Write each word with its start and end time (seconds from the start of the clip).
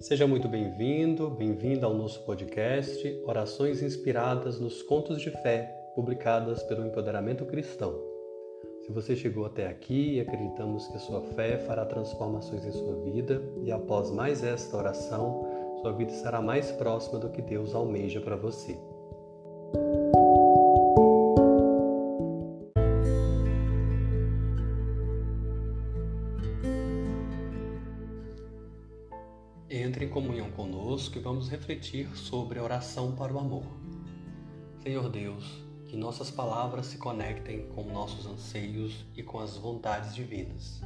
Seja 0.00 0.28
muito 0.28 0.48
bem-vindo, 0.48 1.28
bem-vinda 1.28 1.84
ao 1.84 1.92
nosso 1.92 2.24
podcast 2.24 3.20
Orações 3.26 3.82
Inspiradas 3.82 4.60
nos 4.60 4.80
Contos 4.80 5.20
de 5.20 5.28
Fé, 5.42 5.74
publicadas 5.96 6.62
pelo 6.62 6.86
Empoderamento 6.86 7.44
Cristão. 7.44 8.00
Se 8.86 8.92
você 8.92 9.16
chegou 9.16 9.44
até 9.44 9.66
aqui, 9.66 10.20
acreditamos 10.20 10.86
que 10.86 10.96
a 10.96 11.00
sua 11.00 11.20
fé 11.34 11.58
fará 11.58 11.84
transformações 11.84 12.64
em 12.64 12.70
sua 12.70 12.94
vida 13.10 13.42
e 13.64 13.72
após 13.72 14.12
mais 14.12 14.44
esta 14.44 14.76
oração, 14.76 15.44
sua 15.82 15.92
vida 15.92 16.12
estará 16.12 16.40
mais 16.40 16.70
próxima 16.70 17.18
do 17.18 17.30
que 17.30 17.42
Deus 17.42 17.74
almeja 17.74 18.20
para 18.20 18.36
você. 18.36 18.78
Entre 29.70 30.06
em 30.06 30.08
comunhão 30.08 30.50
conosco 30.50 31.18
e 31.18 31.20
vamos 31.20 31.50
refletir 31.50 32.08
sobre 32.16 32.58
a 32.58 32.62
oração 32.62 33.14
para 33.14 33.34
o 33.34 33.38
amor. 33.38 33.64
Senhor 34.82 35.10
Deus, 35.10 35.62
que 35.84 35.94
nossas 35.94 36.30
palavras 36.30 36.86
se 36.86 36.96
conectem 36.96 37.66
com 37.74 37.84
nossos 37.92 38.24
anseios 38.24 39.04
e 39.14 39.22
com 39.22 39.38
as 39.38 39.58
vontades 39.58 40.14
divinas. 40.14 40.80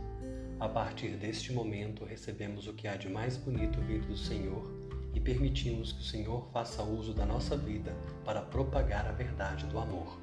A 0.58 0.68
partir 0.68 1.10
deste 1.10 1.52
momento, 1.52 2.04
recebemos 2.04 2.66
o 2.66 2.72
que 2.72 2.88
há 2.88 2.96
de 2.96 3.08
mais 3.08 3.36
bonito 3.36 3.80
vindo 3.82 4.08
do 4.08 4.16
Senhor 4.16 4.68
e 5.14 5.20
permitimos 5.20 5.92
que 5.92 6.00
o 6.00 6.04
Senhor 6.04 6.48
faça 6.52 6.82
uso 6.82 7.14
da 7.14 7.24
nossa 7.24 7.56
vida 7.56 7.94
para 8.24 8.42
propagar 8.42 9.06
a 9.06 9.12
verdade 9.12 9.64
do 9.66 9.78
amor. 9.78 10.18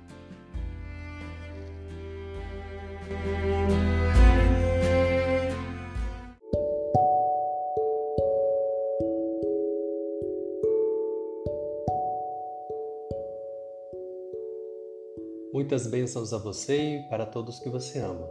Muitas 15.59 15.85
bênçãos 15.87 16.31
a 16.31 16.37
você 16.37 16.95
e 16.95 17.03
para 17.09 17.25
todos 17.25 17.59
que 17.59 17.67
você 17.67 17.99
ama. 17.99 18.25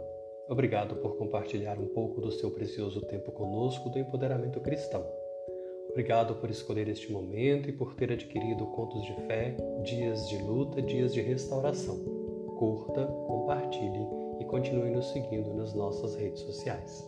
Obrigado 0.49 0.95
por 0.95 1.15
compartilhar 1.15 1.77
um 1.77 1.85
pouco 1.85 2.19
do 2.19 2.31
seu 2.31 2.49
precioso 2.49 3.01
tempo 3.01 3.31
conosco 3.31 3.87
do 3.87 3.99
empoderamento 3.99 4.59
cristão. 4.59 5.05
Obrigado 5.91 6.33
por 6.37 6.49
escolher 6.49 6.87
este 6.87 7.11
momento 7.11 7.69
e 7.69 7.71
por 7.71 7.93
ter 7.93 8.11
adquirido 8.11 8.65
contos 8.65 9.03
de 9.03 9.13
fé, 9.27 9.55
dias 9.83 10.27
de 10.27 10.39
luta, 10.39 10.81
dias 10.81 11.13
de 11.13 11.21
restauração. 11.21 11.99
Curta, 12.57 13.05
compartilhe 13.05 14.07
e 14.39 14.45
continue 14.45 14.89
nos 14.89 15.11
seguindo 15.11 15.53
nas 15.53 15.75
nossas 15.75 16.15
redes 16.15 16.41
sociais. 16.41 17.07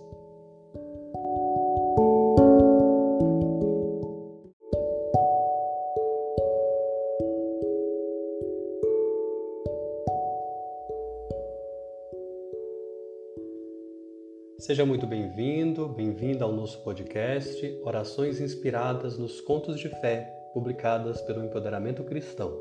Seja 14.61 14.85
muito 14.85 15.07
bem-vindo, 15.07 15.87
bem-vinda 15.87 16.45
ao 16.45 16.53
nosso 16.53 16.83
podcast 16.83 17.81
Orações 17.83 18.39
Inspiradas 18.39 19.17
nos 19.17 19.41
Contos 19.41 19.79
de 19.79 19.89
Fé, 19.89 20.31
publicadas 20.53 21.19
pelo 21.21 21.43
Empoderamento 21.43 22.03
Cristão. 22.03 22.55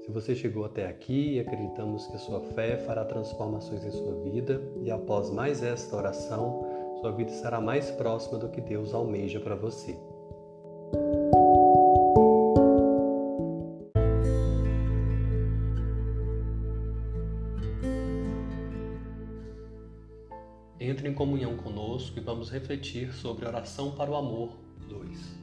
Se 0.00 0.10
você 0.10 0.34
chegou 0.34 0.64
até 0.64 0.88
aqui, 0.88 1.38
acreditamos 1.38 2.08
que 2.08 2.16
a 2.16 2.18
sua 2.18 2.40
fé 2.40 2.76
fará 2.76 3.04
transformações 3.04 3.84
em 3.84 3.92
sua 3.92 4.20
vida 4.24 4.60
e 4.82 4.90
após 4.90 5.30
mais 5.30 5.62
esta 5.62 5.94
oração, 5.94 6.66
sua 7.00 7.12
vida 7.12 7.30
estará 7.30 7.60
mais 7.60 7.88
próxima 7.92 8.36
do 8.36 8.48
que 8.48 8.60
Deus 8.60 8.92
almeja 8.92 9.38
para 9.38 9.54
você. 9.54 9.96
Entre 20.84 21.08
em 21.08 21.14
comunhão 21.14 21.56
conosco 21.56 22.18
e 22.18 22.20
vamos 22.20 22.50
refletir 22.50 23.14
sobre 23.14 23.46
oração 23.46 23.92
para 23.92 24.10
o 24.10 24.16
amor 24.16 24.58
2. 24.88 25.38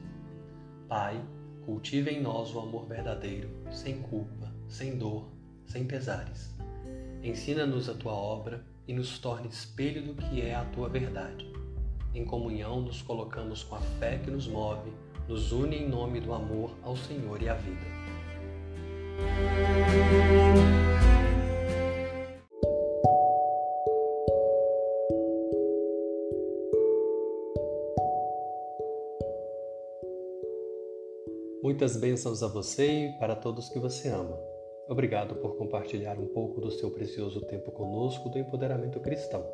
Pai, 0.86 1.18
cultive 1.64 2.10
em 2.10 2.20
nós 2.20 2.54
o 2.54 2.58
amor 2.58 2.84
verdadeiro, 2.84 3.48
sem 3.70 4.02
culpa, 4.02 4.52
sem 4.68 4.98
dor, 4.98 5.30
sem 5.64 5.86
pesares. 5.86 6.54
Ensina-nos 7.22 7.88
a 7.88 7.94
tua 7.94 8.12
obra 8.12 8.62
e 8.86 8.92
nos 8.92 9.18
torne 9.18 9.48
espelho 9.48 10.02
do 10.02 10.14
que 10.14 10.42
é 10.42 10.54
a 10.54 10.66
tua 10.66 10.90
verdade. 10.90 11.50
Em 12.14 12.22
comunhão 12.22 12.82
nos 12.82 13.00
colocamos 13.00 13.64
com 13.64 13.76
a 13.76 13.80
fé 13.80 14.18
que 14.18 14.30
nos 14.30 14.46
move, 14.46 14.92
nos 15.26 15.52
une 15.52 15.76
em 15.76 15.88
nome 15.88 16.20
do 16.20 16.34
amor 16.34 16.76
ao 16.82 16.94
Senhor 16.98 17.40
e 17.40 17.48
à 17.48 17.54
vida. 17.54 17.86
Muitas 31.62 31.94
bênçãos 31.94 32.42
a 32.42 32.48
você 32.48 33.06
e 33.06 33.18
para 33.18 33.36
todos 33.36 33.68
que 33.68 33.78
você 33.78 34.08
ama. 34.08 34.38
Obrigado 34.88 35.34
por 35.36 35.58
compartilhar 35.58 36.18
um 36.18 36.26
pouco 36.26 36.58
do 36.58 36.70
seu 36.70 36.90
precioso 36.90 37.42
tempo 37.42 37.70
conosco 37.70 38.30
do 38.30 38.38
empoderamento 38.38 38.98
cristão. 38.98 39.44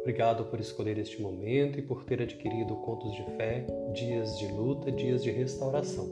Obrigado 0.00 0.46
por 0.46 0.58
escolher 0.58 0.98
este 0.98 1.22
momento 1.22 1.78
e 1.78 1.82
por 1.82 2.04
ter 2.04 2.20
adquirido 2.20 2.74
contos 2.76 3.12
de 3.12 3.24
fé, 3.36 3.64
dias 3.92 4.38
de 4.40 4.48
luta, 4.48 4.90
dias 4.90 5.22
de 5.22 5.30
restauração. 5.30 6.08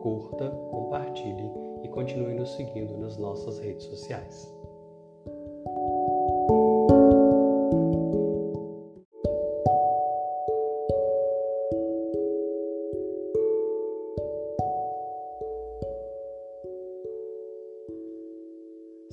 Curta, 0.00 0.48
compartilhe 0.48 1.50
e 1.82 1.88
continue 1.88 2.32
nos 2.32 2.54
seguindo 2.54 2.96
nas 2.96 3.18
nossas 3.18 3.58
redes 3.58 3.84
sociais. 3.84 4.50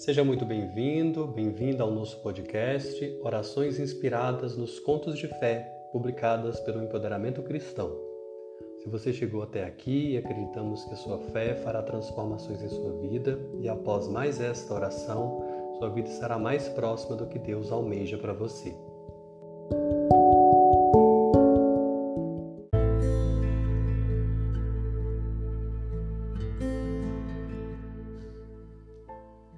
Seja 0.01 0.23
muito 0.23 0.43
bem-vindo, 0.47 1.27
bem-vinda 1.27 1.83
ao 1.83 1.91
nosso 1.91 2.17
podcast 2.23 3.19
Orações 3.21 3.77
Inspiradas 3.79 4.57
nos 4.57 4.79
Contos 4.79 5.15
de 5.15 5.27
Fé, 5.27 5.71
publicadas 5.91 6.59
pelo 6.61 6.83
Empoderamento 6.83 7.43
Cristão. 7.43 7.95
Se 8.79 8.89
você 8.89 9.13
chegou 9.13 9.43
até 9.43 9.63
aqui, 9.63 10.17
acreditamos 10.17 10.83
que 10.85 10.93
a 10.93 10.97
sua 10.97 11.19
fé 11.19 11.53
fará 11.53 11.83
transformações 11.83 12.63
em 12.63 12.69
sua 12.69 12.93
vida 12.99 13.37
e 13.59 13.69
após 13.69 14.07
mais 14.07 14.41
esta 14.41 14.73
oração, 14.73 15.45
sua 15.77 15.89
vida 15.89 16.09
estará 16.09 16.39
mais 16.39 16.67
próxima 16.69 17.15
do 17.15 17.27
que 17.27 17.37
Deus 17.37 17.71
almeja 17.71 18.17
para 18.17 18.33
você. 18.33 18.75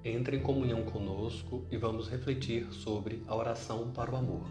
Entre 0.05 0.35
em 0.35 0.41
comunhão 0.41 0.83
conosco 0.83 1.65
e 1.71 1.77
vamos 1.77 2.09
refletir 2.09 2.67
sobre 2.73 3.23
a 3.25 3.33
oração 3.33 3.89
para 3.91 4.11
o 4.11 4.17
amor. 4.17 4.43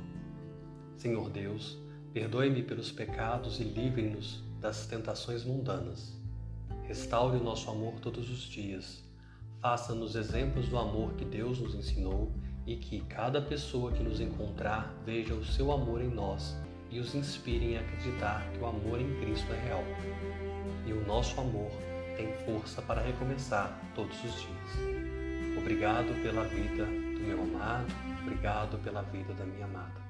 Senhor 0.97 1.29
Deus, 1.29 1.77
perdoe-me 2.11 2.63
pelos 2.63 2.91
pecados 2.91 3.61
e 3.61 3.65
livre-nos 3.65 4.43
das 4.59 4.87
tentações 4.87 5.45
mundanas. 5.45 6.19
Restaure 6.85 7.37
o 7.37 7.45
nosso 7.45 7.71
amor 7.71 8.01
todos 8.01 8.31
os 8.31 8.45
dias. 8.45 9.05
Faça-nos 9.61 10.17
exemplos 10.17 10.69
do 10.71 10.79
amor 10.79 11.13
que 11.17 11.25
Deus 11.27 11.59
nos 11.59 11.75
ensinou 11.75 12.33
e 12.67 12.77
que 12.77 13.01
cada 13.01 13.43
pessoa 13.43 13.93
que 13.93 14.03
nos 14.03 14.21
encontrar 14.21 14.95
veja 15.05 15.35
o 15.35 15.45
seu 15.45 15.71
amor 15.71 16.01
em 16.01 16.09
nós 16.09 16.57
e 16.91 16.99
os 16.99 17.15
inspire 17.15 17.75
em 17.75 17.77
acreditar 17.77 18.51
que 18.53 18.59
o 18.59 18.67
amor 18.67 18.99
em 18.99 19.21
Cristo 19.21 19.53
é 19.53 19.61
real. 19.67 19.85
E 20.87 20.95
o 20.95 21.07
nosso 21.07 21.39
amor 21.39 21.71
tem 22.17 22.33
força 22.47 22.81
para 22.81 23.03
recomeçar 23.03 23.79
todos 23.95 24.17
os 24.25 24.33
dias. 24.41 25.22
Obrigado 25.63 26.13
pela 26.23 26.43
vida 26.43 26.85
do 26.85 27.21
meu 27.21 27.41
amado, 27.41 27.87
obrigado 28.23 28.79
pela 28.83 29.01
vida 29.03 29.33
da 29.33 29.45
minha 29.45 29.65
amada. 29.65 30.03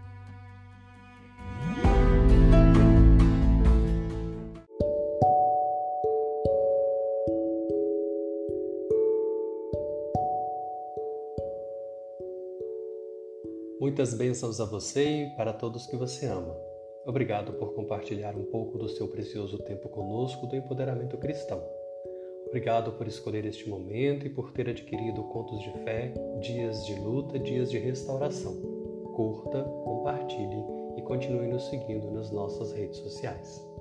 Muitas 13.78 14.14
bênçãos 14.14 14.58
a 14.58 14.64
você 14.64 15.24
e 15.24 15.36
para 15.36 15.52
todos 15.52 15.86
que 15.86 15.96
você 15.96 16.24
ama. 16.24 16.56
Obrigado 17.04 17.52
por 17.52 17.74
compartilhar 17.74 18.34
um 18.34 18.44
pouco 18.44 18.78
do 18.78 18.88
seu 18.88 19.06
precioso 19.06 19.58
tempo 19.58 19.90
conosco 19.90 20.46
do 20.46 20.56
empoderamento 20.56 21.18
cristão. 21.18 21.81
Obrigado 22.52 22.92
por 22.92 23.08
escolher 23.08 23.46
este 23.46 23.66
momento 23.66 24.26
e 24.26 24.28
por 24.28 24.52
ter 24.52 24.68
adquirido 24.68 25.22
contos 25.22 25.58
de 25.62 25.72
fé, 25.84 26.12
dias 26.38 26.84
de 26.84 26.94
luta, 26.96 27.38
dias 27.38 27.70
de 27.70 27.78
restauração. 27.78 28.54
Curta, 29.16 29.62
compartilhe 29.62 30.62
e 30.98 31.00
continue 31.00 31.46
nos 31.46 31.70
seguindo 31.70 32.10
nas 32.10 32.30
nossas 32.30 32.74
redes 32.74 32.98
sociais. 32.98 33.71